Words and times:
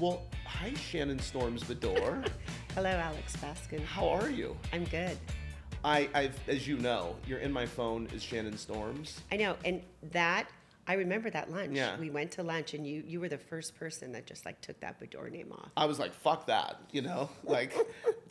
Well, 0.00 0.22
hi, 0.46 0.72
Shannon 0.72 1.18
Storms 1.18 1.62
Beador. 1.62 2.26
Hello, 2.74 2.88
Alex 2.88 3.36
Baskin. 3.36 3.84
How 3.84 4.08
are 4.08 4.30
you? 4.30 4.56
I'm 4.72 4.84
good. 4.84 5.18
I, 5.84 6.08
I've, 6.14 6.38
as 6.48 6.66
you 6.66 6.78
know, 6.78 7.16
you're 7.26 7.40
in 7.40 7.52
my 7.52 7.66
phone 7.66 8.08
is 8.14 8.22
Shannon 8.22 8.56
Storms. 8.56 9.20
I 9.30 9.36
know, 9.36 9.56
and 9.62 9.82
that 10.12 10.48
I 10.86 10.94
remember 10.94 11.28
that 11.28 11.50
lunch. 11.50 11.76
Yeah. 11.76 11.98
We 11.98 12.08
went 12.08 12.30
to 12.32 12.42
lunch, 12.42 12.72
and 12.72 12.86
you 12.86 13.04
you 13.06 13.20
were 13.20 13.28
the 13.28 13.36
first 13.36 13.76
person 13.76 14.10
that 14.12 14.24
just 14.24 14.46
like 14.46 14.62
took 14.62 14.80
that 14.80 14.98
Beador 14.98 15.30
name 15.30 15.52
off. 15.52 15.68
I 15.76 15.84
was 15.84 15.98
like, 15.98 16.14
fuck 16.14 16.46
that, 16.46 16.80
you 16.92 17.02
know? 17.02 17.28
Like, 17.44 17.74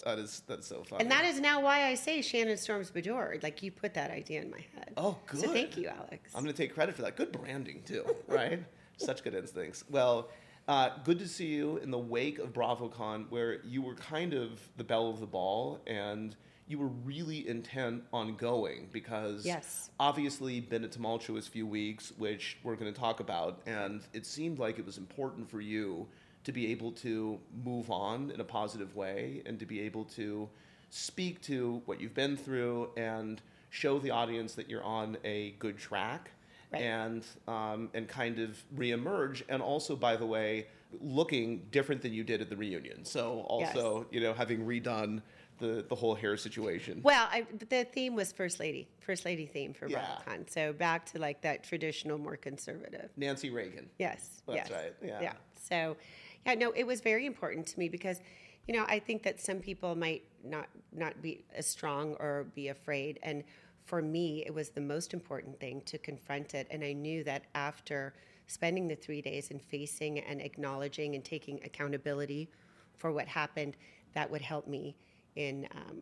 that 0.04 0.18
is 0.18 0.42
that's 0.48 0.66
so 0.66 0.84
funny. 0.84 1.04
And 1.04 1.12
that 1.12 1.26
is 1.26 1.40
now 1.40 1.62
why 1.62 1.86
I 1.86 1.94
say 1.94 2.24
Shannon 2.24 2.58
Storms 2.58 2.90
Beador. 2.90 3.44
Like 3.44 3.62
you 3.62 3.72
put 3.72 3.94
that 3.94 4.10
idea 4.10 4.42
in 4.42 4.50
my 4.50 4.66
head. 4.74 4.94
Oh, 4.98 5.18
good. 5.28 5.42
So 5.42 5.54
thank 5.54 5.78
you, 5.78 5.90
Alex. 5.90 6.32
I'm 6.34 6.42
going 6.42 6.52
to 6.56 6.60
take 6.60 6.74
credit 6.74 6.96
for 6.96 7.04
that. 7.04 7.16
Good 7.16 7.32
branding, 7.32 7.84
too, 7.86 8.06
right? 8.28 8.60
Such 8.98 9.24
good 9.24 9.36
instincts. 9.36 9.84
Well, 9.88 10.30
uh, 10.70 10.92
good 11.04 11.18
to 11.18 11.28
see 11.28 11.48
you 11.48 11.78
in 11.78 11.90
the 11.90 11.98
wake 11.98 12.38
of 12.38 12.54
BravoCon, 12.54 13.26
where 13.32 13.60
you 13.66 13.82
were 13.82 13.96
kind 13.96 14.36
of 14.36 14.62
the 14.78 14.84
belle 14.84 15.10
of 15.10 15.20
the 15.20 15.26
ball 15.26 15.82
and 15.88 16.36
you 16.68 16.78
were 16.78 16.90
really 17.04 17.48
intent 17.48 18.04
on 18.14 18.36
going 18.36 18.88
because 18.92 19.44
Yes. 19.44 19.90
obviously 20.00 20.62
been 20.62 20.84
a 20.84 20.88
tumultuous 20.88 21.48
few 21.48 21.66
weeks, 21.66 22.14
which 22.20 22.60
we're 22.62 22.76
going 22.76 22.94
to 22.94 22.98
talk 23.00 23.20
about, 23.20 23.62
and 23.66 24.02
it 24.14 24.28
seemed 24.28 24.60
like 24.60 24.78
it 24.78 24.86
was 24.86 25.00
important 25.00 25.50
for 25.50 25.60
you 25.60 26.08
to 26.44 26.52
be 26.52 26.68
able 26.72 26.92
to 26.92 27.40
move 27.66 27.90
on 27.90 28.30
in 28.30 28.40
a 28.40 28.44
positive 28.44 28.96
way 28.96 29.42
and 29.48 29.60
to 29.60 29.66
be 29.66 29.82
able 29.82 30.06
to 30.06 30.48
speak 30.92 31.42
to 31.42 31.82
what 31.86 32.00
you've 32.00 32.14
been 32.14 32.38
through 32.38 32.92
and 32.96 33.42
show 33.72 33.98
the 33.98 34.12
audience 34.12 34.54
that 34.54 34.70
you're 34.70 34.84
on 34.84 35.18
a 35.24 35.56
good 35.58 35.80
track 35.80 36.30
Right. 36.72 36.84
and 36.84 37.26
um, 37.48 37.90
and 37.94 38.08
kind 38.08 38.40
of 38.40 38.62
reemerge 38.76 39.42
and 39.50 39.62
also 39.62 39.96
by 39.96 40.16
the 40.16 40.26
way 40.26 40.68
looking 41.02 41.66
different 41.72 42.02
than 42.02 42.14
you 42.14 42.24
did 42.24 42.42
at 42.42 42.50
the 42.50 42.56
reunion 42.56 43.06
so 43.06 43.42
also 43.48 44.06
you 44.12 44.20
know 44.20 44.34
having 44.34 44.66
redone 44.66 45.22
the 45.60 45.86
the 45.90 45.96
whole 45.96 46.16
hair 46.16 46.38
situation 46.38 47.02
Well, 47.04 47.28
I, 47.32 47.46
the 47.70 47.84
theme 47.86 48.16
was 48.16 48.32
First 48.32 48.60
Lady, 48.60 48.88
First 49.00 49.26
Lady 49.26 49.46
theme 49.46 49.74
for 49.74 49.88
Yeah. 49.88 50.06
BravoCon. 50.28 50.50
So 50.50 50.74
back 50.74 51.06
to 51.08 51.20
like 51.20 51.42
that 51.42 51.64
traditional, 51.64 52.18
more 52.18 52.38
conservative. 52.38 53.10
Nancy 53.18 53.50
Reagan 53.50 53.90
Yes. 54.00 54.42
That's 54.48 54.70
yes. 54.70 54.72
right, 54.72 54.94
yeah. 55.04 55.22
Yeah. 55.22 55.34
So, 55.70 55.98
yeah, 56.46 56.54
no, 56.56 56.72
it 56.72 56.86
was 56.86 57.02
very 57.02 57.26
important 57.26 57.68
to 57.68 57.80
me 57.80 57.90
because, 57.90 58.22
you 58.68 58.74
know, 58.74 58.86
I 58.88 59.00
think 59.00 59.24
that 59.24 59.40
some 59.42 59.60
people 59.60 59.96
might 59.96 60.24
not 60.44 60.68
not 60.94 61.22
be 61.22 61.44
as 61.54 61.68
strong 61.68 62.16
or 62.20 62.46
be 62.56 62.70
afraid, 62.70 63.20
and 63.24 63.44
for 63.90 64.04
me, 64.04 64.44
it 64.46 64.54
was 64.54 64.70
the 64.70 64.82
most 64.82 65.16
important 65.16 65.60
thing 65.60 65.82
to 65.88 65.98
confront 65.98 66.54
it. 66.54 66.68
And 66.70 66.84
I 66.84 66.94
knew 66.94 67.24
that 67.24 67.46
after 67.56 68.14
spending 68.46 68.88
the 68.88 68.96
three 68.96 69.20
days 69.20 69.50
and 69.50 69.60
facing 69.60 70.20
and 70.20 70.40
acknowledging 70.42 71.16
and 71.16 71.26
taking 71.26 71.60
accountability 71.66 72.52
for 72.98 73.12
what 73.12 73.28
happened, 73.28 73.76
that 74.14 74.30
would 74.30 74.44
help 74.44 74.68
me 74.68 74.96
in 75.36 75.68
um, 75.76 76.02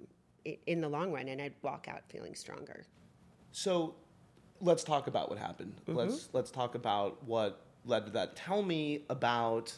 in 0.65 0.81
the 0.81 0.87
long 0.87 1.11
run, 1.11 1.27
and 1.29 1.41
I'd 1.41 1.55
walk 1.61 1.87
out 1.89 2.01
feeling 2.09 2.35
stronger. 2.35 2.85
So 3.51 3.95
let's 4.61 4.83
talk 4.83 5.07
about 5.07 5.29
what 5.29 5.39
happened. 5.39 5.75
Mm-hmm. 5.81 5.97
Let's 5.97 6.29
let's 6.33 6.51
talk 6.51 6.75
about 6.75 7.23
what 7.23 7.61
led 7.85 8.05
to 8.05 8.11
that. 8.11 8.35
Tell 8.35 8.63
me 8.63 9.05
about 9.09 9.73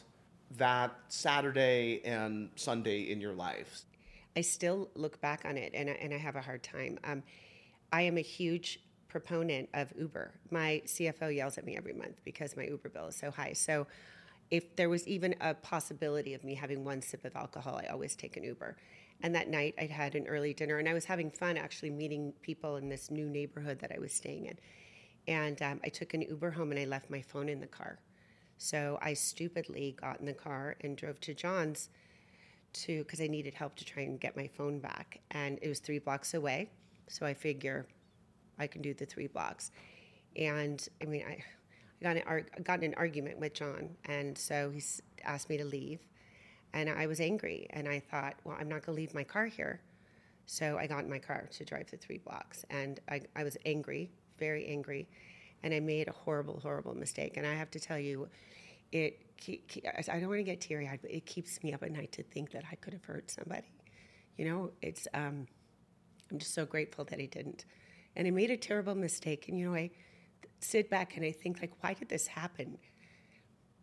that 0.56 0.96
Saturday 1.08 2.00
and 2.04 2.50
Sunday 2.56 3.02
in 3.02 3.20
your 3.20 3.34
life. 3.34 3.82
I 4.36 4.40
still 4.40 4.90
look 4.94 5.20
back 5.20 5.44
on 5.44 5.56
it 5.56 5.72
and 5.74 5.90
I, 5.90 5.92
and 5.94 6.14
I 6.14 6.16
have 6.16 6.36
a 6.36 6.40
hard 6.40 6.62
time. 6.62 6.98
Um, 7.04 7.22
I 7.92 8.02
am 8.02 8.16
a 8.18 8.22
huge 8.22 8.80
proponent 9.08 9.68
of 9.74 9.92
Uber. 9.98 10.32
My 10.50 10.82
CFO 10.86 11.34
yells 11.34 11.58
at 11.58 11.64
me 11.64 11.76
every 11.76 11.92
month 11.92 12.20
because 12.24 12.56
my 12.56 12.64
Uber 12.64 12.88
bill 12.90 13.08
is 13.08 13.16
so 13.16 13.30
high. 13.30 13.52
So 13.52 13.86
if 14.50 14.76
there 14.76 14.88
was 14.88 15.06
even 15.08 15.34
a 15.40 15.54
possibility 15.54 16.34
of 16.34 16.44
me 16.44 16.54
having 16.54 16.84
one 16.84 17.02
sip 17.02 17.24
of 17.24 17.34
alcohol, 17.36 17.80
I 17.82 17.88
always 17.88 18.14
take 18.14 18.36
an 18.36 18.44
Uber. 18.44 18.76
And 19.22 19.34
that 19.34 19.48
night 19.48 19.74
I'd 19.78 19.90
had 19.90 20.14
an 20.14 20.26
early 20.26 20.54
dinner 20.54 20.78
and 20.78 20.88
I 20.88 20.94
was 20.94 21.04
having 21.04 21.30
fun 21.30 21.56
actually 21.56 21.90
meeting 21.90 22.32
people 22.42 22.76
in 22.76 22.88
this 22.88 23.10
new 23.10 23.28
neighborhood 23.28 23.80
that 23.80 23.92
I 23.94 23.98
was 23.98 24.12
staying 24.12 24.46
in. 24.46 24.58
And 25.26 25.60
um, 25.62 25.80
I 25.84 25.88
took 25.88 26.14
an 26.14 26.22
Uber 26.22 26.52
home 26.52 26.70
and 26.70 26.80
I 26.80 26.84
left 26.84 27.10
my 27.10 27.20
phone 27.20 27.48
in 27.48 27.60
the 27.60 27.66
car. 27.66 27.98
So 28.56 28.98
I 29.00 29.14
stupidly 29.14 29.96
got 30.00 30.20
in 30.20 30.26
the 30.26 30.34
car 30.34 30.76
and 30.82 30.96
drove 30.96 31.20
to 31.22 31.34
John's 31.34 31.88
to 32.72 33.02
because 33.02 33.20
I 33.20 33.26
needed 33.26 33.54
help 33.54 33.74
to 33.76 33.84
try 33.84 34.02
and 34.02 34.20
get 34.20 34.36
my 34.36 34.46
phone 34.46 34.80
back, 34.80 35.20
and 35.30 35.58
it 35.62 35.68
was 35.68 35.80
three 35.80 35.98
blocks 35.98 36.34
away. 36.34 36.70
So 37.10 37.26
I 37.26 37.34
figure 37.34 37.86
I 38.58 38.66
can 38.66 38.82
do 38.82 38.94
the 38.94 39.04
three 39.04 39.26
blocks. 39.26 39.72
And 40.36 40.86
I 41.02 41.06
mean, 41.06 41.24
I, 41.26 41.32
I 41.32 42.02
got 42.02 42.16
an 42.16 42.22
arg- 42.26 42.64
got 42.64 42.82
an 42.82 42.94
argument 42.96 43.40
with 43.40 43.52
John, 43.52 43.90
and 44.04 44.38
so 44.38 44.70
he 44.70 44.80
asked 45.24 45.50
me 45.50 45.56
to 45.58 45.64
leave, 45.64 46.00
and 46.72 46.88
I 46.88 47.06
was 47.06 47.20
angry, 47.20 47.66
and 47.70 47.88
I 47.88 47.98
thought, 47.98 48.34
well, 48.44 48.56
I'm 48.58 48.68
not 48.68 48.86
going 48.86 48.96
to 48.96 49.00
leave 49.00 49.12
my 49.12 49.24
car 49.24 49.46
here. 49.46 49.80
So 50.46 50.78
I 50.78 50.86
got 50.86 51.04
in 51.04 51.10
my 51.10 51.18
car 51.18 51.48
to 51.50 51.64
drive 51.64 51.90
the 51.90 51.96
three 51.96 52.18
blocks, 52.18 52.64
and 52.70 53.00
I, 53.08 53.22
I 53.34 53.44
was 53.44 53.56
angry, 53.66 54.10
very 54.38 54.66
angry, 54.66 55.08
and 55.62 55.74
I 55.74 55.80
made 55.80 56.08
a 56.08 56.12
horrible, 56.12 56.60
horrible 56.62 56.94
mistake. 56.94 57.36
And 57.36 57.46
I 57.46 57.54
have 57.54 57.70
to 57.72 57.80
tell 57.80 57.98
you, 57.98 58.28
it 58.92 59.18
I 60.08 60.20
don't 60.20 60.28
want 60.28 60.38
to 60.38 60.42
get 60.42 60.60
teary 60.60 60.86
eyed, 60.86 61.00
but 61.00 61.10
it 61.10 61.24
keeps 61.24 61.62
me 61.62 61.72
up 61.72 61.82
at 61.82 61.90
night 61.90 62.12
to 62.12 62.22
think 62.22 62.50
that 62.52 62.64
I 62.70 62.74
could 62.76 62.92
have 62.92 63.04
hurt 63.04 63.30
somebody. 63.30 63.72
You 64.36 64.44
know, 64.44 64.70
it's 64.82 65.08
um, 65.14 65.46
I'm 66.30 66.38
just 66.38 66.54
so 66.54 66.64
grateful 66.64 67.04
that 67.06 67.18
I 67.18 67.26
didn't. 67.26 67.64
And 68.16 68.26
I 68.26 68.30
made 68.30 68.50
a 68.50 68.56
terrible 68.56 68.94
mistake, 68.94 69.48
and 69.48 69.58
you 69.58 69.68
know, 69.68 69.74
I 69.74 69.90
sit 70.60 70.90
back 70.90 71.16
and 71.16 71.24
I 71.24 71.32
think 71.32 71.60
like, 71.60 71.72
why 71.80 71.94
did 71.94 72.08
this 72.08 72.26
happen? 72.26 72.78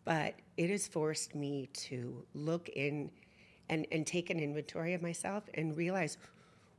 but 0.08 0.36
it 0.56 0.70
has 0.70 0.88
forced 0.88 1.36
me 1.36 1.68
to 1.74 2.24
look 2.34 2.70
in 2.70 3.12
and, 3.68 3.86
and 3.92 4.08
take 4.08 4.30
an 4.30 4.40
inventory 4.40 4.94
of 4.94 5.02
myself 5.02 5.44
and 5.54 5.76
realize 5.76 6.18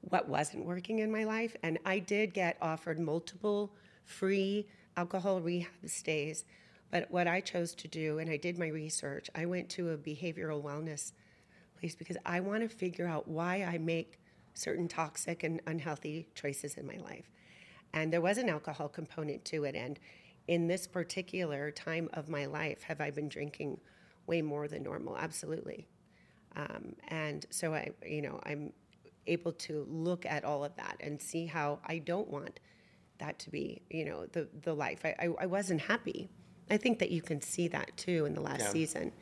what 0.01 0.27
wasn't 0.27 0.65
working 0.65 1.01
in 1.01 1.13
my 1.13 1.25
life. 1.25 1.55
And 1.63 1.79
I 1.85 1.99
did 1.99 2.33
get 2.33 2.57
offered 2.63 2.99
multiple 2.99 3.71
free 4.07 4.67
alcohol 4.97 5.43
rehab 5.43 5.69
stays. 5.85 6.47
But 6.91 7.11
what 7.11 7.27
I 7.27 7.43
chose 7.43 7.75
to 7.75 7.89
do, 7.89 8.19
and 8.19 8.31
I 8.31 8.39
did 8.39 8.59
my 8.59 8.69
research, 8.69 9.29
I 9.35 9.45
went 9.45 9.69
to 9.71 9.91
a 9.91 9.99
behavioral 9.99 10.63
wellness 10.63 11.13
place 11.79 11.95
because 11.95 12.17
I 12.25 12.41
want 12.41 12.63
to 12.63 12.75
figure 12.75 13.07
out 13.07 13.29
why 13.29 13.63
I 13.63 13.77
make 13.77 14.19
certain 14.59 14.89
toxic 14.89 15.43
and 15.45 15.61
unhealthy 15.67 16.29
choices 16.35 16.75
in 16.75 16.87
my 16.87 16.97
life. 16.97 17.31
And 17.93 18.13
there 18.13 18.21
was 18.21 18.39
an 18.39 18.49
alcohol 18.49 18.89
component 18.89 19.45
to 19.47 19.65
it. 19.65 19.75
And 19.75 19.99
in 20.47 20.67
this 20.67 20.87
particular 20.87 21.71
time 21.71 22.09
of 22.13 22.29
my 22.29 22.47
life, 22.47 22.83
have 22.83 23.01
I 23.01 23.11
been 23.11 23.29
drinking 23.29 23.81
way 24.27 24.43
more 24.43 24.69
than 24.69 24.83
normal? 24.83 25.17
Absolutely. 25.17 25.87
Um, 26.57 26.97
and 27.09 27.47
so 27.51 27.75
I, 27.75 27.91
you 28.05 28.23
know, 28.23 28.41
I'm 28.45 28.73
able 29.27 29.53
to 29.53 29.87
look 29.89 30.27
at 30.27 30.45
all 30.45 30.65
of 30.65 30.75
that 30.77 30.97
and 31.01 31.21
see 31.21 31.47
how 31.47 31.79
I 31.87 31.99
don't 31.99 32.29
want 32.29 32.61
that 33.19 33.39
to 33.41 33.51
be, 33.51 33.83
you 33.91 34.05
know, 34.05 34.27
the 34.27 34.49
the 34.63 34.75
life. 34.75 35.01
I, 35.05 35.15
I, 35.19 35.29
I 35.41 35.47
wasn't 35.47 35.81
happy. 35.83 36.31
I 36.71 36.77
think 36.77 36.99
that 36.99 37.11
you 37.11 37.23
can 37.23 37.41
see 37.41 37.69
that 37.69 37.97
too 37.97 38.27
in 38.27 38.35
the 38.35 38.41
last 38.41 38.61
Yeah. 38.61 38.71
season. 38.71 39.13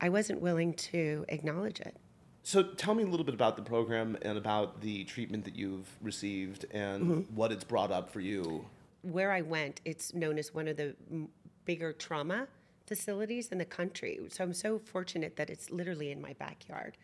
I 0.00 0.08
wasn't 0.08 0.40
willing 0.40 0.74
to 0.74 1.24
acknowledge 1.28 1.80
it. 1.80 1.96
So 2.46 2.62
tell 2.62 2.94
me 2.94 3.02
a 3.02 3.06
little 3.06 3.26
bit 3.26 3.34
about 3.34 3.56
the 3.56 3.62
program 3.62 4.16
and 4.22 4.38
about 4.38 4.80
the 4.80 5.02
treatment 5.02 5.44
that 5.46 5.56
you've 5.56 5.88
received 6.00 6.64
and 6.70 7.02
mm-hmm. 7.02 7.34
what 7.34 7.50
it's 7.50 7.64
brought 7.64 7.90
up 7.90 8.08
for 8.08 8.20
you. 8.20 8.64
where 9.02 9.32
I 9.32 9.40
went, 9.40 9.80
it's 9.84 10.14
known 10.14 10.38
as 10.38 10.54
one 10.54 10.68
of 10.68 10.76
the 10.76 10.94
bigger 11.64 11.92
trauma 11.92 12.46
facilities 12.86 13.48
in 13.48 13.58
the 13.58 13.64
country. 13.64 14.20
So 14.28 14.44
I'm 14.44 14.54
so 14.54 14.78
fortunate 14.78 15.34
that 15.34 15.50
it's 15.50 15.72
literally 15.72 16.12
in 16.12 16.22
my 16.22 16.34
backyard. 16.34 16.96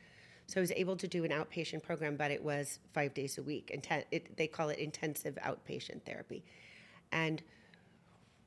So 0.47 0.61
I 0.61 0.63
was 0.63 0.71
able 0.73 0.95
to 0.97 1.09
do 1.09 1.25
an 1.25 1.33
outpatient 1.33 1.83
program, 1.83 2.15
but 2.17 2.31
it 2.31 2.43
was 2.43 2.79
five 2.93 3.13
days 3.13 3.37
a 3.39 3.43
week. 3.43 3.73
Inten- 3.75 4.05
it, 4.13 4.37
they 4.37 4.47
call 4.47 4.69
it 4.69 4.79
intensive 4.79 5.37
outpatient 5.43 6.03
therapy. 6.03 6.45
And 7.11 7.43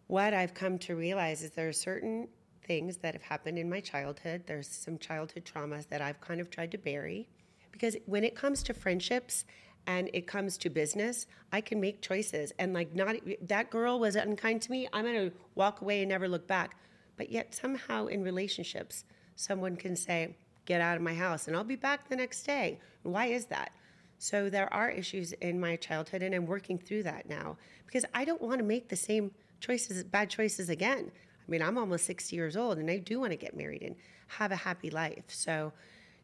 what 0.07 0.33
I've 0.33 0.53
come 0.53 0.77
to 0.79 0.95
realize 0.95 1.41
is 1.41 1.51
there 1.51 1.67
are 1.67 1.73
certain 1.73 2.29
things 2.65 2.97
that 2.97 3.13
have 3.13 3.23
happened 3.23 3.57
in 3.57 3.69
my 3.69 3.79
childhood. 3.79 4.43
There's 4.47 4.67
some 4.67 4.97
childhood 4.97 5.45
traumas 5.45 5.87
that 5.89 6.01
I've 6.01 6.21
kind 6.21 6.41
of 6.41 6.49
tried 6.49 6.71
to 6.71 6.77
bury. 6.77 7.29
Because 7.71 7.95
when 8.05 8.23
it 8.23 8.35
comes 8.35 8.63
to 8.63 8.73
friendships 8.73 9.45
and 9.87 10.09
it 10.13 10.27
comes 10.27 10.57
to 10.59 10.69
business, 10.69 11.27
I 11.51 11.61
can 11.61 11.79
make 11.79 12.01
choices. 12.01 12.51
And 12.57 12.73
like, 12.73 12.95
not 12.95 13.15
that 13.41 13.69
girl 13.69 13.99
was 13.99 14.15
unkind 14.15 14.61
to 14.63 14.71
me, 14.71 14.87
I'm 14.93 15.05
gonna 15.05 15.31
walk 15.55 15.81
away 15.81 16.01
and 16.01 16.09
never 16.09 16.27
look 16.27 16.47
back. 16.47 16.77
But 17.17 17.31
yet, 17.31 17.53
somehow 17.55 18.07
in 18.07 18.23
relationships, 18.23 19.05
someone 19.35 19.75
can 19.75 19.95
say, 19.95 20.35
Get 20.65 20.81
out 20.81 20.97
of 20.97 21.03
my 21.03 21.13
house, 21.13 21.47
and 21.47 21.55
I'll 21.55 21.63
be 21.63 21.75
back 21.75 22.09
the 22.09 22.15
next 22.15 22.41
day. 22.43 22.79
Why 23.03 23.27
is 23.27 23.45
that? 23.45 23.71
So 24.17 24.49
there 24.49 24.73
are 24.73 24.89
issues 24.89 25.31
in 25.33 25.59
my 25.59 25.75
childhood, 25.75 26.23
and 26.23 26.33
I'm 26.33 26.47
working 26.47 26.79
through 26.79 27.03
that 27.03 27.29
now 27.29 27.57
because 27.85 28.03
I 28.15 28.25
don't 28.25 28.41
want 28.41 28.57
to 28.57 28.65
make 28.65 28.89
the 28.89 28.95
same 28.95 29.31
choices, 29.59 30.03
bad 30.03 30.29
choices 30.29 30.69
again. 30.69 31.11
I 31.47 31.51
mean, 31.51 31.61
I'm 31.61 31.77
almost 31.77 32.05
60 32.05 32.35
years 32.35 32.57
old, 32.57 32.77
and 32.77 32.89
I 32.89 32.97
do 32.97 33.19
want 33.19 33.31
to 33.31 33.37
get 33.37 33.55
married 33.55 33.83
and 33.83 33.95
have 34.27 34.51
a 34.51 34.55
happy 34.55 34.89
life. 34.89 35.25
So, 35.27 35.73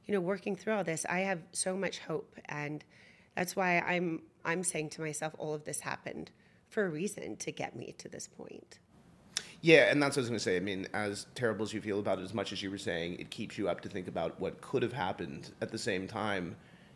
you 0.06 0.14
know, 0.14 0.20
working 0.20 0.56
through 0.56 0.74
all 0.74 0.84
this, 0.84 1.06
I 1.08 1.20
have 1.20 1.40
so 1.52 1.76
much 1.76 2.00
hope, 2.00 2.36
and 2.46 2.84
that's 3.36 3.56
why 3.56 3.80
I'm 3.80 4.22
I'm 4.44 4.64
saying 4.64 4.90
to 4.92 5.02
myself, 5.02 5.36
all 5.38 5.54
of 5.54 5.66
this 5.66 5.82
happened 5.82 6.32
for 6.70 6.86
a 6.86 6.90
reason 6.90 7.36
to 7.38 7.52
get 7.52 7.76
me 7.76 7.94
to 8.00 8.10
this 8.10 8.28
point. 8.28 8.80
Yeah, 9.62 9.92
and 9.92 10.02
that's 10.02 10.16
what 10.16 10.22
I 10.22 10.24
was 10.24 10.30
going 10.30 10.40
to 10.40 10.44
say. 10.44 10.58
I 10.58 10.60
mean, 10.60 10.88
as 10.94 11.28
terrible 11.36 11.64
as 11.64 11.72
you 11.72 11.82
feel 11.82 12.00
about 12.00 12.18
it, 12.18 12.24
as 12.24 12.34
much 12.34 12.52
as 12.52 12.64
you 12.64 12.72
were 12.72 12.80
saying, 12.80 13.20
it 13.20 13.30
keeps 13.30 13.60
you 13.60 13.70
up 13.70 13.82
to 13.82 13.90
think 13.90 14.08
about 14.08 14.40
what 14.40 14.60
could 14.62 14.82
have 14.82 14.94
happened. 14.94 15.52
At 15.62 15.72
the 15.72 15.78
same 15.78 16.08
time, 16.08 16.56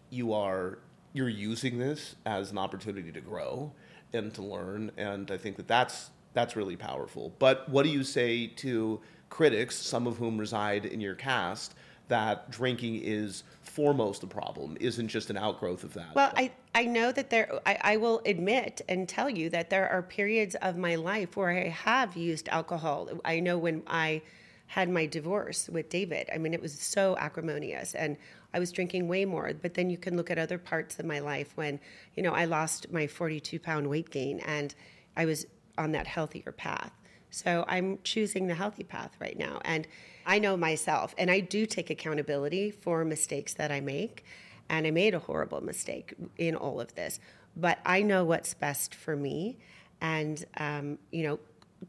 you 0.10 0.33
are 0.33 0.80
you're 1.13 1.30
using 1.30 1.78
this 1.78 2.16
as 2.25 2.51
an 2.51 2.57
opportunity 2.57 3.12
to 3.12 3.21
grow 3.21 3.71
and 4.13 4.33
to 4.33 4.42
learn, 4.42 4.92
and 4.98 5.30
I 5.30 5.38
think 5.38 5.57
that 5.57 5.68
that's 5.68 6.10
that's 6.36 6.56
really 6.56 6.76
powerful. 6.76 7.34
But 7.40 7.68
what 7.70 7.84
do 7.84 7.90
you 7.90 8.04
say 8.04 8.48
to 8.58 9.02
critics, 9.30 9.76
some 9.76 10.06
of 10.06 10.18
whom 10.18 10.38
reside 10.38 10.86
in 10.86 11.02
your 11.02 11.16
cast, 11.16 11.74
that 12.10 12.52
drinking 12.52 13.02
is 13.04 13.44
foremost 13.64 14.22
a 14.22 14.28
problem, 14.28 14.78
isn't 14.80 15.08
just 15.08 15.32
an 15.32 15.38
outgrowth 15.38 15.84
of 15.84 15.94
that? 15.96 16.14
Well, 16.14 16.32
I, 16.36 16.52
I 16.76 16.86
know 16.86 17.12
that 17.12 17.32
there, 17.32 17.60
I, 17.66 17.78
I 17.82 17.98
will 17.98 18.22
admit 18.26 18.82
and 18.88 19.10
tell 19.10 19.30
you 19.30 19.50
that 19.50 19.72
there 19.72 19.90
are 19.90 20.04
periods 20.04 20.56
of 20.56 20.78
my 20.78 20.96
life 20.96 21.36
where 21.36 21.50
I 21.50 21.70
have 21.70 22.16
used 22.16 22.48
alcohol. 22.50 23.10
I 23.24 23.40
know 23.40 23.58
when 23.58 23.81
I 23.88 24.22
had 24.68 24.90
my 24.90 25.06
divorce 25.06 25.70
with 25.70 25.90
David, 25.90 26.30
I 26.34 26.38
mean, 26.38 26.54
it 26.54 26.62
was 26.62 26.80
so 26.80 27.16
acrimonious 27.18 27.96
and 27.96 28.18
I 28.54 28.60
was 28.60 28.72
drinking 28.72 29.08
way 29.08 29.26
more. 29.26 29.52
But 29.60 29.74
then 29.74 29.90
you 29.90 29.98
can 29.98 30.16
look 30.18 30.30
at 30.30 30.38
other 30.38 30.58
parts 30.58 31.00
of 31.00 31.06
my 31.06 31.20
life 31.20 31.52
when, 31.56 31.80
you 32.14 32.24
know, 32.24 32.34
I 32.34 32.46
lost 32.46 32.92
my 32.92 33.08
42 33.08 33.60
pound 33.60 33.90
weight 33.90 34.10
gain 34.10 34.40
and 34.42 34.76
I 35.18 35.26
was 35.26 35.46
on 35.77 35.92
that 35.92 36.07
healthier 36.07 36.51
path. 36.51 36.92
So 37.30 37.66
I'm 37.68 38.00
choosing 38.04 38.48
the 38.48 38.56
healthy 38.56 38.83
path 38.83 39.12
right 39.19 39.38
now. 39.38 39.60
And 39.66 39.88
I 40.25 40.39
know 40.39 40.56
myself, 40.56 41.13
and 41.18 41.30
I 41.30 41.42
do 41.42 41.66
take 41.66 41.89
accountability 41.89 42.72
for 42.72 43.04
mistakes 43.04 43.54
that 43.56 43.72
I 43.72 43.81
make. 43.81 44.24
And 44.69 44.88
I 44.88 44.92
made 44.92 45.13
a 45.13 45.19
horrible 45.19 45.62
mistake 45.62 46.13
in 46.38 46.56
all 46.56 46.80
of 46.80 46.95
this. 46.95 47.19
But 47.56 47.80
I 47.86 48.01
know 48.01 48.24
what's 48.24 48.54
best 48.54 48.95
for 48.95 49.16
me. 49.16 49.57
And, 50.01 50.44
um, 50.57 50.98
you 51.12 51.24
know, 51.24 51.39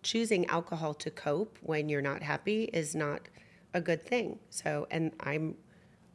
choosing 0.03 0.47
alcohol 0.47 0.95
to 0.95 1.11
cope 1.11 1.59
when 1.63 1.89
you're 1.89 2.03
not 2.03 2.23
happy 2.23 2.65
is 2.65 2.95
not 2.95 3.29
a 3.73 3.81
good 3.81 4.03
thing. 4.03 4.39
So, 4.51 4.87
and 4.91 5.13
I'm 5.21 5.57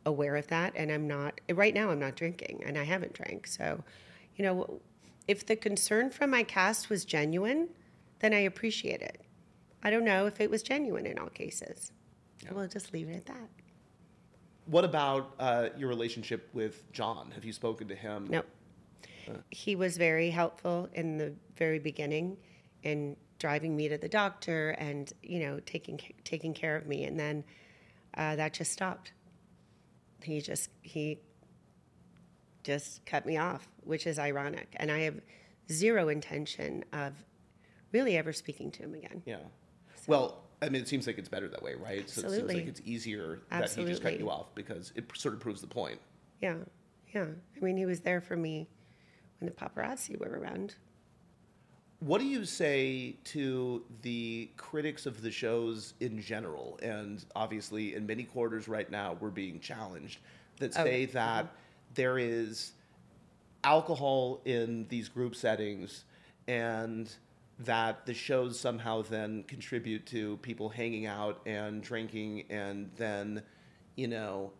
aware 0.05 0.35
of 0.35 0.47
that. 0.47 0.73
And 0.75 0.91
I'm 0.91 1.07
not, 1.07 1.39
right 1.51 1.73
now, 1.73 1.89
I'm 1.89 1.99
not 1.99 2.15
drinking 2.15 2.63
and 2.65 2.77
I 2.77 2.83
haven't 2.83 3.13
drank. 3.13 3.47
So, 3.47 3.83
you 4.35 4.43
know, 4.45 4.81
if 5.27 5.45
the 5.45 5.55
concern 5.55 6.09
from 6.09 6.29
my 6.29 6.43
cast 6.43 6.89
was 6.89 7.05
genuine, 7.05 7.69
then 8.19 8.33
I 8.33 8.39
appreciate 8.39 9.01
it. 9.01 9.21
I 9.83 9.89
don't 9.89 10.05
know 10.05 10.25
if 10.27 10.39
it 10.39 10.49
was 10.49 10.61
genuine 10.61 11.05
in 11.05 11.17
all 11.17 11.29
cases. 11.29 11.91
Yeah. 12.43 12.53
We'll 12.53 12.67
just 12.67 12.93
leave 12.93 13.09
it 13.09 13.15
at 13.15 13.25
that. 13.25 13.49
What 14.65 14.85
about 14.85 15.33
uh, 15.39 15.69
your 15.77 15.89
relationship 15.89 16.49
with 16.53 16.91
John? 16.91 17.31
Have 17.31 17.43
you 17.43 17.53
spoken 17.53 17.87
to 17.87 17.95
him? 17.95 18.27
No. 18.29 18.43
Uh. 19.27 19.33
He 19.49 19.75
was 19.75 19.97
very 19.97 20.29
helpful 20.29 20.87
in 20.93 21.17
the 21.17 21.33
very 21.57 21.79
beginning 21.79 22.37
in 22.83 23.15
driving 23.39 23.75
me 23.75 23.89
to 23.89 23.97
the 23.97 24.07
doctor 24.07 24.71
and 24.71 25.11
you 25.23 25.39
know 25.39 25.59
taking 25.65 25.99
taking 26.23 26.53
care 26.53 26.75
of 26.75 26.85
me, 26.85 27.05
and 27.05 27.19
then 27.19 27.43
uh, 28.15 28.35
that 28.35 28.53
just 28.53 28.71
stopped. 28.71 29.13
He 30.23 30.41
just 30.41 30.69
he 30.81 31.19
just 32.63 33.05
cut 33.05 33.25
me 33.25 33.37
off, 33.37 33.67
which 33.83 34.07
is 34.07 34.19
ironic, 34.19 34.73
and 34.77 34.91
I 34.91 34.99
have 34.99 35.19
zero 35.71 36.09
intention 36.09 36.83
of 36.93 37.13
really 37.91 38.17
ever 38.17 38.33
speaking 38.33 38.71
to 38.71 38.83
him 38.83 38.93
again. 38.93 39.21
Yeah. 39.25 39.37
So. 39.95 40.03
Well, 40.07 40.43
I 40.61 40.69
mean, 40.69 40.81
it 40.81 40.87
seems 40.87 41.07
like 41.07 41.17
it's 41.17 41.29
better 41.29 41.47
that 41.47 41.61
way, 41.61 41.73
right? 41.73 42.07
So 42.09 42.21
Absolutely. 42.21 42.37
it 42.37 42.39
seems 42.39 42.53
like 42.53 42.67
it's 42.67 42.81
easier 42.85 43.39
that 43.49 43.71
he 43.71 43.85
just 43.85 44.03
cut 44.03 44.19
you 44.19 44.29
off 44.29 44.53
because 44.53 44.93
it 44.95 45.05
sort 45.15 45.33
of 45.33 45.39
proves 45.39 45.61
the 45.61 45.67
point. 45.67 45.99
Yeah, 46.41 46.55
yeah. 47.13 47.25
I 47.55 47.65
mean, 47.65 47.77
he 47.77 47.85
was 47.85 48.01
there 48.01 48.21
for 48.21 48.35
me 48.35 48.67
when 49.39 49.47
the 49.47 49.55
paparazzi 49.55 50.19
were 50.19 50.39
around. 50.39 50.75
What 51.99 52.19
do 52.19 52.25
you 52.25 52.45
say 52.45 53.15
to 53.25 53.83
the 54.01 54.49
critics 54.57 55.05
of 55.05 55.21
the 55.21 55.29
shows 55.29 55.93
in 55.99 56.19
general? 56.19 56.79
And 56.81 57.23
obviously, 57.35 57.95
in 57.95 58.07
many 58.07 58.23
quarters 58.23 58.67
right 58.67 58.89
now, 58.89 59.17
we're 59.19 59.29
being 59.29 59.59
challenged 59.59 60.19
that 60.57 60.77
oh, 60.77 60.83
say 60.83 61.07
oh. 61.09 61.13
that 61.13 61.43
uh-huh. 61.45 61.53
There 61.93 62.17
is 62.17 62.73
alcohol 63.63 64.41
in 64.45 64.87
these 64.89 65.07
group 65.09 65.35
settings 65.35 66.05
and 66.47 67.13
that 67.59 68.05
the 68.05 68.13
shows 68.13 68.59
somehow 68.59 69.03
then 69.03 69.43
contribute 69.43 70.05
to 70.07 70.37
people 70.37 70.67
hanging 70.69 71.05
out 71.05 71.41
and 71.45 71.83
drinking 71.83 72.43
and 72.49 72.89
then 72.97 73.41
you 73.95 74.07
know 74.07 74.51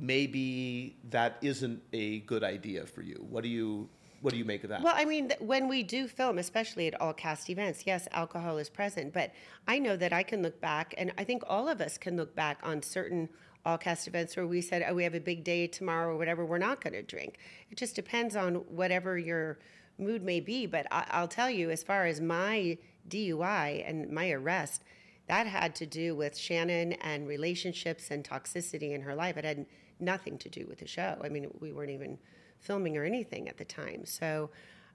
maybe 0.00 0.96
that 1.10 1.38
isn't 1.42 1.82
a 1.92 2.20
good 2.20 2.44
idea 2.44 2.86
for 2.86 3.02
you. 3.02 3.24
What 3.28 3.42
do 3.42 3.48
you 3.48 3.88
what 4.22 4.32
do 4.32 4.38
you 4.38 4.44
make 4.44 4.64
of 4.64 4.70
that? 4.70 4.82
Well 4.82 4.94
i 4.96 5.04
mean 5.04 5.32
when 5.40 5.68
we 5.68 5.82
do 5.82 6.08
film 6.08 6.38
especially 6.38 6.86
at 6.86 7.00
all 7.00 7.12
cast 7.12 7.50
events 7.50 7.84
yes 7.86 8.08
alcohol 8.12 8.58
is 8.58 8.68
present 8.68 9.12
but 9.12 9.32
i 9.68 9.78
know 9.78 9.96
that 9.96 10.12
i 10.12 10.22
can 10.22 10.42
look 10.42 10.60
back 10.60 10.94
and 10.96 11.12
i 11.18 11.22
think 11.22 11.42
all 11.46 11.68
of 11.68 11.80
us 11.80 11.98
can 11.98 12.16
look 12.16 12.34
back 12.34 12.58
on 12.62 12.82
certain 12.82 13.28
all 13.66 13.76
cast 13.76 14.08
events 14.08 14.36
where 14.36 14.46
we 14.46 14.62
said 14.62 14.82
oh 14.88 14.94
we 14.94 15.04
have 15.04 15.14
a 15.14 15.20
big 15.20 15.44
day 15.44 15.66
tomorrow 15.66 16.14
or 16.14 16.16
whatever 16.16 16.46
we're 16.46 16.56
not 16.56 16.80
going 16.80 16.94
to 16.94 17.02
drink 17.02 17.38
it 17.70 17.76
just 17.76 17.94
depends 17.94 18.34
on 18.34 18.54
whatever 18.54 19.18
your 19.18 19.58
mood 19.98 20.22
may 20.22 20.40
be. 20.40 20.66
But 20.66 20.86
I, 20.90 21.20
will 21.20 21.28
tell 21.28 21.50
you, 21.50 21.70
as 21.70 21.82
far 21.82 22.06
as 22.06 22.20
my 22.20 22.78
DUI 23.08 23.88
and 23.88 24.10
my 24.10 24.30
arrest, 24.30 24.82
that 25.28 25.46
had 25.46 25.74
to 25.76 25.86
do 25.86 26.14
with 26.14 26.36
Shannon 26.36 26.92
and 26.94 27.26
relationships 27.26 28.10
and 28.10 28.24
toxicity 28.24 28.92
in 28.92 29.02
her 29.02 29.14
life. 29.14 29.36
It 29.36 29.44
had 29.44 29.66
nothing 29.98 30.38
to 30.38 30.48
do 30.48 30.66
with 30.66 30.78
the 30.78 30.86
show. 30.86 31.18
I 31.22 31.28
mean, 31.28 31.50
we 31.60 31.72
weren't 31.72 31.90
even 31.90 32.18
filming 32.60 32.96
or 32.96 33.04
anything 33.04 33.48
at 33.48 33.58
the 33.58 33.64
time. 33.64 34.04
So 34.04 34.50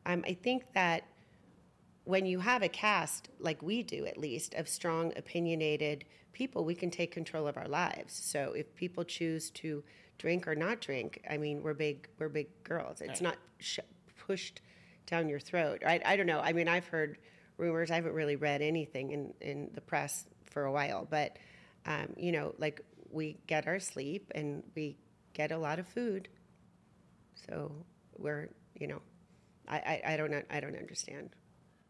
um, 0.06 0.24
I 0.26 0.34
think 0.34 0.74
that 0.74 1.04
when 2.12 2.26
you 2.26 2.40
have 2.40 2.62
a 2.62 2.68
cast, 2.68 3.30
like 3.40 3.62
we 3.62 3.82
do 3.82 4.06
at 4.06 4.18
least, 4.18 4.54
of 4.56 4.68
strong, 4.68 5.14
opinionated 5.16 6.04
people, 6.34 6.66
we 6.66 6.76
can 6.76 6.92
take 6.92 7.10
control 7.10 7.48
of 7.48 7.56
our 7.56 7.70
lives. 7.70 8.14
So 8.14 8.52
if 8.52 8.76
people 8.76 9.06
choose 9.06 9.50
to 9.52 9.82
drink 10.18 10.46
or 10.46 10.54
not 10.54 10.82
drink, 10.82 11.24
I 11.30 11.38
mean, 11.38 11.64
we're 11.64 11.74
big, 11.74 12.10
we're 12.20 12.28
big 12.28 12.50
girls. 12.66 13.00
It's 13.00 13.22
right. 13.22 13.22
not 13.22 13.38
sh- 13.60 13.80
pushed 14.28 14.60
down 15.08 15.30
your 15.30 15.40
throat. 15.40 15.84
I, 15.88 16.02
I 16.04 16.18
don't 16.18 16.26
know. 16.26 16.42
I 16.42 16.52
mean, 16.52 16.68
I've 16.68 16.86
heard 16.86 17.18
rumors. 17.56 17.90
I 17.90 17.96
haven't 17.96 18.14
really 18.14 18.36
read 18.36 18.62
anything 18.62 19.12
in, 19.12 19.34
in 19.40 19.70
the 19.74 19.82
press 19.82 20.26
for 20.44 20.66
a 20.66 20.72
while, 20.72 21.08
but 21.10 21.38
um, 21.86 22.08
you 22.18 22.34
know, 22.34 22.54
like 22.58 22.82
we 23.10 23.38
get 23.48 23.68
our 23.68 23.80
sleep 23.80 24.34
and 24.36 24.64
we 24.76 24.98
get 25.32 25.54
a 25.54 25.58
lot 25.58 25.80
of 25.80 25.88
food. 25.88 26.28
So 27.48 27.72
we're, 28.18 28.50
you 28.78 28.88
know, 28.88 29.02
I, 29.66 29.78
I, 29.78 30.14
I 30.14 30.18
don't 30.18 30.34
I 30.50 30.60
don't 30.60 30.76
understand. 30.76 31.30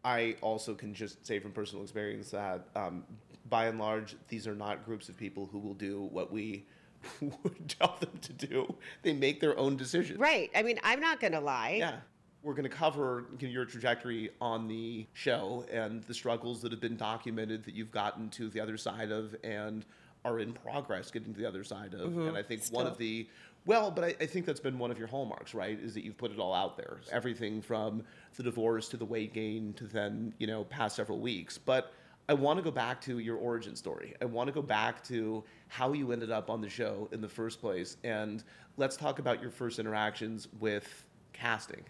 I 0.04 0.36
also 0.42 0.74
can 0.74 0.94
just 0.94 1.26
say 1.26 1.40
from 1.40 1.52
personal 1.52 1.84
experience 1.84 2.32
that 2.32 2.68
um, 2.76 3.04
by 3.50 3.68
and 3.68 3.80
large, 3.80 4.16
these 4.28 4.48
are 4.48 4.56
not 4.56 4.86
groups 4.86 5.10
of 5.10 5.18
people 5.18 5.48
who 5.52 5.60
will 5.60 5.74
do 5.74 6.10
what 6.12 6.32
we 6.32 6.66
would 7.22 7.70
tell 7.80 7.98
them 8.00 8.18
to 8.22 8.34
do. 8.34 8.76
They 9.04 9.14
make 9.14 9.40
their 9.40 9.58
own 9.58 9.78
decisions. 9.78 10.20
Right. 10.20 10.50
I 10.56 10.64
mean, 10.64 10.80
I'm 10.84 11.00
not 11.00 11.20
going 11.20 11.34
to 11.34 11.40
lie. 11.40 11.76
Yeah 11.80 11.96
we're 12.44 12.54
going 12.54 12.70
to 12.70 12.76
cover 12.76 13.26
your 13.40 13.66
trajectory 13.66 14.32
on 14.40 14.68
the 14.68 15.06
show 15.14 15.66
and 15.72 16.04
the 16.04 16.14
struggles 16.14 16.62
that 16.62 16.72
have 16.72 16.82
been 16.82 16.98
documented 16.98 17.64
that 17.66 17.76
you've 17.76 17.92
gotten 17.92 18.30
to 18.30 18.50
the 18.50 18.60
other 18.60 18.78
side 18.78 19.12
of 19.12 19.36
and 19.44 19.86
are 20.24 20.40
in 20.40 20.54
progress 20.54 21.12
getting 21.12 21.34
to 21.34 21.40
the 21.40 21.48
other 21.48 21.64
side 21.64 21.94
of. 21.94 22.12
Mm-hmm. 22.12 22.28
And 22.30 22.38
I 22.38 22.44
think 22.44 22.64
Still. 22.64 22.78
one 22.78 22.88
of 22.88 22.98
the 22.98 23.28
well, 23.66 23.92
but 23.92 24.04
I, 24.04 24.16
I, 24.20 24.26
think 24.26 24.48
that's 24.48 24.60
been 24.60 24.80
one 24.80 24.90
of 24.90 24.98
your 24.98 25.08
hallmarks, 25.08 25.54
right? 25.54 25.80
Is 25.80 25.94
that 25.94 26.04
you've 26.04 26.18
put 26.18 26.32
it 26.32 26.40
all 26.40 26.54
out 26.54 26.78
there. 26.78 26.98
Everything 27.12 27.62
from 27.62 28.04
the 28.36 28.42
divorce 28.42 28.90
to 28.90 28.98
the 28.98 29.06
weight 29.06 29.34
gain 29.34 29.74
to 29.74 29.84
then, 29.84 30.34
you 30.40 30.48
know, 30.48 30.64
past 30.64 30.96
several 30.96 31.20
weeks. 31.20 31.60
But 31.60 31.94
I 32.28 32.34
want 32.34 32.58
to 32.58 32.64
go 32.64 32.72
back 32.72 33.00
to 33.02 33.20
your 33.20 33.38
origin 33.38 33.76
story. 33.76 34.16
I 34.20 34.26
want 34.26 34.48
to 34.48 34.54
go 34.54 34.64
back 34.64 35.04
to 35.06 35.44
how 35.68 35.94
you 35.94 36.12
ended 36.12 36.32
up 36.32 36.50
on 36.50 36.60
the 36.60 36.70
show 36.70 37.08
in 37.12 37.22
the 37.22 37.28
first 37.28 37.62
place. 37.62 37.98
And 38.04 38.44
let's 38.78 38.98
talk 38.98 39.20
about 39.20 39.42
your 39.42 39.52
first 39.52 39.78
interactions 39.78 40.48
with 40.60 41.06
casting. 41.34 41.84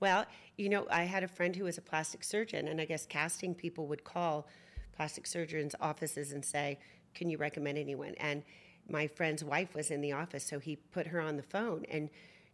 Well, 0.00 0.26
you 0.56 0.68
know, 0.68 0.86
I 0.90 1.04
had 1.04 1.22
a 1.22 1.28
friend 1.28 1.54
who 1.54 1.64
was 1.64 1.78
a 1.78 1.82
plastic 1.82 2.24
surgeon, 2.24 2.66
and 2.66 2.80
I 2.80 2.84
guess 2.84 3.06
casting 3.06 3.54
people 3.54 3.86
would 3.86 4.02
call 4.02 4.48
plastic 4.96 5.26
surgeons' 5.26 5.76
offices 5.80 6.32
and 6.32 6.44
say, 6.44 6.78
Can 7.14 7.28
you 7.30 7.38
recommend 7.38 7.78
anyone? 7.78 8.14
And 8.18 8.42
my 8.88 9.06
friend's 9.06 9.44
wife 9.44 9.74
was 9.74 9.90
in 9.90 10.00
the 10.00 10.12
office, 10.12 10.44
so 10.44 10.58
he 10.58 10.76
put 10.76 11.06
her 11.06 11.20
on 11.20 11.36
the 11.36 11.42
phone, 11.42 11.84
and 11.90 12.10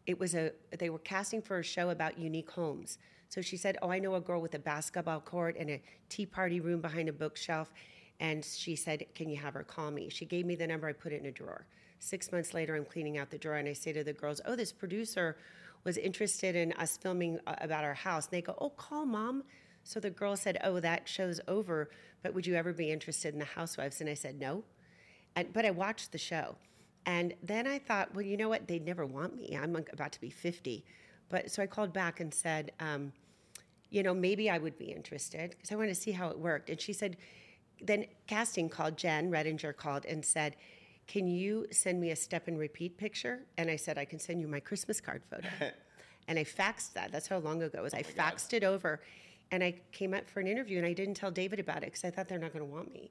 it 0.07 0.19
was 0.19 0.35
a 0.35 0.53
they 0.79 0.91
were 0.91 0.99
casting 0.99 1.43
for 1.43 1.59
a 1.59 1.63
show 1.63 1.91
about 1.91 2.19
unique 2.19 2.51
homes. 2.51 2.99
So 3.29 3.41
she 3.41 3.57
said, 3.57 3.79
"Oh, 3.83 3.91
I 3.91 3.99
know 3.99 4.15
a 4.15 4.21
girl 4.21 4.41
with 4.41 4.55
a 4.55 4.59
basketball 4.59 5.21
court 5.21 5.57
and 5.59 5.71
a 5.71 5.83
tea 6.09 6.27
party 6.27 6.61
room 6.61 6.81
behind 6.81 7.09
a 7.09 7.13
bookshelf." 7.13 7.73
And 8.21 8.45
she 8.45 8.77
said, 8.77 9.07
"Can 9.15 9.29
you 9.29 9.37
have 9.37 9.55
her 9.55 9.65
call 9.65 9.91
me?" 9.91 10.09
She 10.11 10.25
gave 10.25 10.47
me 10.47 10.55
the 10.55 10.67
number. 10.67 10.89
I 10.89 10.93
put 10.93 11.13
it 11.13 11.21
in 11.21 11.27
a 11.27 11.33
drawer. 11.33 11.67
Six 11.99 12.31
months 12.31 12.55
later, 12.55 12.77
I'm 12.77 12.85
cleaning 12.85 13.19
out 13.19 13.31
the 13.31 13.39
drawer, 13.39 13.57
and 13.57 13.69
I 13.69 13.73
say 13.73 13.93
to 13.93 14.05
the 14.05 14.13
girls, 14.13 14.41
"Oh, 14.45 14.57
this 14.57 14.73
producer 14.73 15.37
was 15.85 15.97
interested 15.97 16.57
in 16.57 16.73
us 16.73 16.97
filming 16.97 17.39
uh, 17.47 17.55
about 17.61 17.85
our 17.85 17.95
house. 17.95 18.27
And 18.27 18.33
they 18.33 18.43
go, 18.43 18.55
Oh, 18.61 18.71
call 18.71 19.07
mom. 19.07 19.45
So 19.85 20.01
the 20.01 20.11
girl 20.11 20.37
said, 20.37 20.59
Oh, 20.65 20.81
that 20.81 21.09
show's 21.09 21.41
over, 21.49 21.91
but 22.23 22.35
would 22.35 22.47
you 22.47 22.55
ever 22.55 22.73
be 22.73 22.91
interested 22.91 23.33
in 23.33 23.39
the 23.39 23.45
housewives? 23.45 24.01
And 24.01 24.09
I 24.09 24.15
said, 24.15 24.39
No. 24.41 24.65
And, 25.37 25.53
but 25.53 25.65
I 25.65 25.71
watched 25.71 26.13
the 26.13 26.19
show. 26.19 26.57
And 27.07 27.33
then 27.43 27.67
I 27.67 27.79
thought, 27.79 28.15
well, 28.15 28.25
you 28.25 28.37
know 28.37 28.49
what? 28.49 28.67
They'd 28.67 28.85
never 28.85 29.07
want 29.07 29.37
me. 29.37 29.57
I'm 29.57 29.75
about 29.93 30.13
to 30.13 30.21
be 30.21 30.31
50. 30.31 30.85
But 31.29 31.51
so 31.51 31.63
I 31.63 31.67
called 31.67 31.93
back 31.93 32.21
and 32.21 32.35
said, 32.35 32.73
um, 32.81 33.13
you 33.91 34.03
know, 34.03 34.13
maybe 34.13 34.51
I 34.51 34.59
would 34.59 34.79
be 34.79 34.87
interested 34.87 35.51
because 35.51 35.73
I 35.73 35.77
wanted 35.77 35.95
to 35.95 35.95
see 35.95 36.13
how 36.13 36.29
it 36.29 36.39
worked. 36.39 36.69
And 36.69 36.81
she 36.81 36.93
said, 36.93 37.17
then 37.81 38.07
casting 38.27 38.69
called, 38.69 38.97
Jen 38.97 39.31
Redinger 39.31 39.77
called 39.77 40.05
and 40.05 40.25
said, 40.25 40.57
Can 41.07 41.29
you 41.29 41.67
send 41.71 42.01
me 42.01 42.11
a 42.11 42.17
step 42.17 42.49
and 42.49 42.59
repeat 42.59 42.99
picture? 42.99 43.41
And 43.57 43.71
I 43.71 43.77
said, 43.77 43.99
I 43.99 44.05
can 44.05 44.19
send 44.19 44.41
you 44.41 44.49
my 44.49 44.61
Christmas 44.61 45.01
card 45.01 45.23
photo. 45.31 45.49
and 46.29 46.39
I 46.39 46.45
faxed 46.45 46.93
that. 46.95 47.13
That's 47.13 47.29
how 47.29 47.39
long 47.39 47.63
ago 47.63 47.79
it 47.79 47.83
was. 47.83 47.95
I 47.95 48.03
faxed 48.03 48.53
it 48.53 48.65
over. 48.65 49.01
And 49.51 49.65
I 49.65 49.81
came 49.93 50.15
up 50.15 50.29
for 50.29 50.41
an 50.41 50.47
interview 50.47 50.79
and 50.79 50.87
I 50.87 50.93
didn't 50.93 51.15
tell 51.15 51.31
David 51.31 51.59
about 51.59 51.79
it 51.79 51.87
because 51.87 52.05
I 52.05 52.11
thought 52.11 52.29
they're 52.29 52.39
not 52.39 52.53
going 52.53 52.65
to 52.65 52.71
want 52.71 52.93
me. 52.93 53.11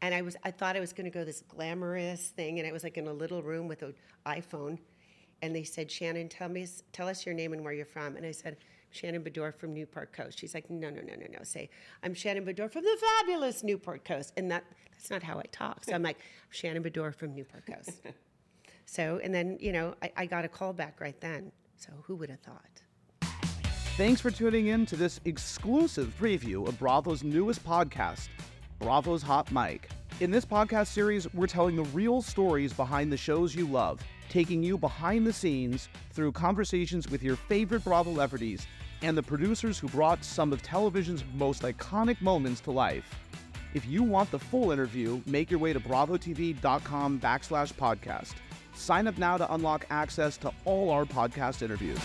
And 0.00 0.14
I 0.14 0.22
was 0.22 0.36
I 0.42 0.50
thought 0.50 0.76
I 0.76 0.80
was 0.80 0.92
going 0.92 1.04
to 1.04 1.10
go 1.10 1.24
this 1.24 1.42
glamorous 1.46 2.28
thing 2.28 2.58
and 2.58 2.66
I 2.66 2.72
was 2.72 2.84
like 2.84 2.96
in 2.98 3.06
a 3.06 3.12
little 3.12 3.42
room 3.42 3.68
with 3.68 3.82
an 3.82 3.94
iPhone 4.26 4.78
and 5.42 5.54
they 5.54 5.62
said, 5.62 5.90
"Shannon, 5.90 6.28
tell 6.28 6.48
me 6.48 6.66
tell 6.92 7.08
us 7.08 7.24
your 7.26 7.34
name 7.34 7.52
and 7.52 7.62
where 7.62 7.72
you're 7.72 7.86
from." 7.86 8.16
And 8.16 8.24
I 8.24 8.32
said, 8.32 8.56
Shannon 8.94 9.24
Beador 9.24 9.52
from 9.52 9.74
Newport 9.74 10.12
Coast. 10.12 10.38
She's 10.38 10.54
like, 10.54 10.70
no, 10.70 10.88
no, 10.88 11.00
no, 11.00 11.14
no, 11.14 11.26
no. 11.30 11.42
Say, 11.42 11.68
I'm 12.04 12.14
Shannon 12.14 12.44
Beador 12.44 12.70
from 12.70 12.84
the 12.84 12.96
fabulous 13.00 13.64
Newport 13.64 14.04
Coast. 14.04 14.32
And 14.36 14.50
that 14.52 14.64
that's 14.92 15.10
not 15.10 15.22
how 15.22 15.38
I 15.38 15.44
talk. 15.50 15.84
So 15.84 15.94
I'm 15.94 16.02
like, 16.02 16.18
Shannon 16.50 16.82
Beador 16.82 17.12
from 17.12 17.34
Newport 17.34 17.66
Coast. 17.66 18.00
so, 18.86 19.20
and 19.22 19.34
then, 19.34 19.58
you 19.60 19.72
know, 19.72 19.96
I, 20.00 20.12
I 20.16 20.26
got 20.26 20.44
a 20.44 20.48
call 20.48 20.72
back 20.72 21.00
right 21.00 21.20
then. 21.20 21.50
So 21.76 21.92
who 22.04 22.14
would 22.16 22.30
have 22.30 22.40
thought? 22.40 22.83
Thanks 23.96 24.20
for 24.20 24.32
tuning 24.32 24.66
in 24.66 24.86
to 24.86 24.96
this 24.96 25.20
exclusive 25.24 26.12
preview 26.20 26.66
of 26.66 26.76
Bravo's 26.80 27.22
newest 27.22 27.64
podcast, 27.64 28.26
Bravo's 28.80 29.22
Hot 29.22 29.52
Mic. 29.52 29.88
In 30.18 30.32
this 30.32 30.44
podcast 30.44 30.88
series, 30.88 31.32
we're 31.32 31.46
telling 31.46 31.76
the 31.76 31.84
real 31.84 32.20
stories 32.20 32.72
behind 32.72 33.12
the 33.12 33.16
shows 33.16 33.54
you 33.54 33.68
love, 33.68 34.00
taking 34.28 34.64
you 34.64 34.76
behind 34.76 35.24
the 35.24 35.32
scenes 35.32 35.88
through 36.10 36.32
conversations 36.32 37.08
with 37.08 37.22
your 37.22 37.36
favorite 37.36 37.84
Bravo 37.84 38.10
celebrities 38.10 38.66
and 39.02 39.16
the 39.16 39.22
producers 39.22 39.78
who 39.78 39.86
brought 39.86 40.24
some 40.24 40.52
of 40.52 40.60
television's 40.60 41.22
most 41.32 41.62
iconic 41.62 42.20
moments 42.20 42.60
to 42.62 42.72
life. 42.72 43.14
If 43.74 43.86
you 43.86 44.02
want 44.02 44.28
the 44.32 44.40
full 44.40 44.72
interview, 44.72 45.22
make 45.24 45.52
your 45.52 45.60
way 45.60 45.72
to 45.72 45.78
bravotv.com 45.78 47.20
backslash 47.20 47.72
podcast. 47.74 48.34
Sign 48.74 49.06
up 49.06 49.18
now 49.18 49.36
to 49.36 49.54
unlock 49.54 49.86
access 49.90 50.36
to 50.38 50.50
all 50.64 50.90
our 50.90 51.04
podcast 51.04 51.62
interviews. 51.62 52.00